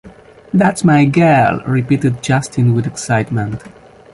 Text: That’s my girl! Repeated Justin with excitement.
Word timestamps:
That’s 0.51 0.83
my 0.83 1.05
girl! 1.05 1.61
Repeated 1.67 2.23
Justin 2.23 2.73
with 2.73 2.87
excitement. 2.87 3.61